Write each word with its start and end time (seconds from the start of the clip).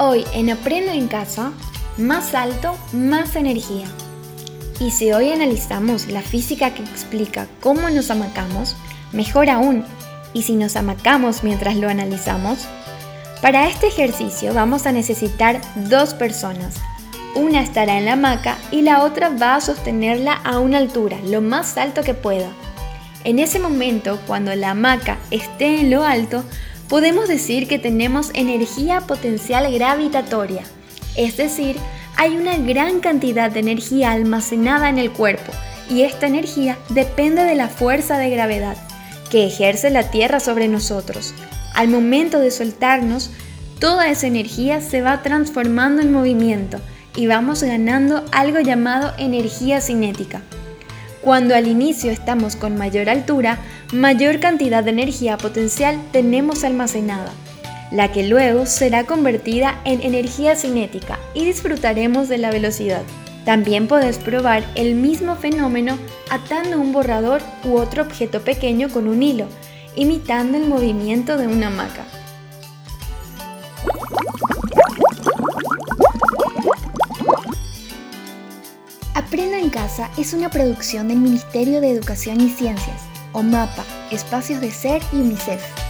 Hoy 0.00 0.24
en 0.32 0.48
Aprendo 0.48 0.92
en 0.92 1.08
Casa, 1.08 1.50
más 1.96 2.32
alto, 2.32 2.78
más 2.92 3.34
energía. 3.34 3.86
Y 4.78 4.92
si 4.92 5.10
hoy 5.10 5.32
analizamos 5.32 6.06
la 6.06 6.22
física 6.22 6.72
que 6.72 6.84
explica 6.84 7.48
cómo 7.60 7.90
nos 7.90 8.08
amacamos, 8.12 8.76
mejor 9.10 9.50
aún, 9.50 9.84
y 10.32 10.44
si 10.44 10.54
nos 10.54 10.76
amacamos 10.76 11.42
mientras 11.42 11.74
lo 11.74 11.88
analizamos, 11.88 12.60
para 13.42 13.68
este 13.68 13.88
ejercicio 13.88 14.54
vamos 14.54 14.86
a 14.86 14.92
necesitar 14.92 15.60
dos 15.74 16.14
personas. 16.14 16.76
Una 17.34 17.60
estará 17.60 17.98
en 17.98 18.04
la 18.04 18.12
hamaca 18.12 18.56
y 18.70 18.82
la 18.82 19.02
otra 19.02 19.30
va 19.30 19.56
a 19.56 19.60
sostenerla 19.60 20.34
a 20.44 20.60
una 20.60 20.78
altura, 20.78 21.18
lo 21.24 21.40
más 21.40 21.76
alto 21.76 22.02
que 22.02 22.14
pueda. 22.14 22.50
En 23.24 23.40
ese 23.40 23.58
momento, 23.58 24.20
cuando 24.28 24.54
la 24.54 24.70
hamaca 24.70 25.18
esté 25.32 25.80
en 25.80 25.90
lo 25.90 26.04
alto, 26.04 26.44
podemos 26.88 27.28
decir 27.28 27.68
que 27.68 27.78
tenemos 27.78 28.30
energía 28.34 29.00
potencial 29.02 29.72
gravitatoria, 29.72 30.62
es 31.16 31.36
decir, 31.36 31.76
hay 32.16 32.36
una 32.36 32.56
gran 32.56 33.00
cantidad 33.00 33.50
de 33.50 33.60
energía 33.60 34.12
almacenada 34.12 34.88
en 34.88 34.98
el 34.98 35.12
cuerpo 35.12 35.52
y 35.88 36.02
esta 36.02 36.26
energía 36.26 36.78
depende 36.88 37.44
de 37.44 37.54
la 37.54 37.68
fuerza 37.68 38.18
de 38.18 38.30
gravedad 38.30 38.76
que 39.30 39.46
ejerce 39.46 39.90
la 39.90 40.10
Tierra 40.10 40.40
sobre 40.40 40.68
nosotros. 40.68 41.34
Al 41.74 41.88
momento 41.88 42.40
de 42.40 42.50
soltarnos, 42.50 43.30
toda 43.78 44.08
esa 44.08 44.26
energía 44.26 44.80
se 44.80 45.02
va 45.02 45.22
transformando 45.22 46.02
en 46.02 46.12
movimiento 46.12 46.80
y 47.14 47.26
vamos 47.26 47.62
ganando 47.62 48.24
algo 48.32 48.58
llamado 48.60 49.12
energía 49.18 49.80
cinética. 49.80 50.42
Cuando 51.28 51.54
al 51.54 51.66
inicio 51.66 52.10
estamos 52.10 52.56
con 52.56 52.78
mayor 52.78 53.10
altura, 53.10 53.58
mayor 53.92 54.40
cantidad 54.40 54.82
de 54.82 54.92
energía 54.92 55.36
potencial 55.36 56.00
tenemos 56.10 56.64
almacenada, 56.64 57.32
la 57.92 58.10
que 58.10 58.26
luego 58.26 58.64
será 58.64 59.04
convertida 59.04 59.78
en 59.84 60.00
energía 60.00 60.56
cinética 60.56 61.18
y 61.34 61.44
disfrutaremos 61.44 62.30
de 62.30 62.38
la 62.38 62.50
velocidad. 62.50 63.02
También 63.44 63.88
puedes 63.88 64.16
probar 64.16 64.64
el 64.74 64.94
mismo 64.94 65.36
fenómeno 65.36 65.98
atando 66.30 66.80
un 66.80 66.92
borrador 66.92 67.42
u 67.62 67.76
otro 67.76 68.04
objeto 68.04 68.40
pequeño 68.40 68.88
con 68.88 69.06
un 69.06 69.22
hilo, 69.22 69.48
imitando 69.96 70.56
el 70.56 70.66
movimiento 70.66 71.36
de 71.36 71.46
una 71.46 71.66
hamaca. 71.66 72.06
Aprenda 79.28 79.58
en 79.58 79.68
Casa 79.68 80.10
es 80.16 80.32
una 80.32 80.48
producción 80.48 81.08
del 81.08 81.18
Ministerio 81.18 81.82
de 81.82 81.90
Educación 81.90 82.40
y 82.40 82.48
Ciencias, 82.48 83.02
o 83.34 83.42
MAPA, 83.42 83.84
Espacios 84.10 84.62
de 84.62 84.70
Ser 84.70 85.02
y 85.12 85.16
UNICEF. 85.16 85.87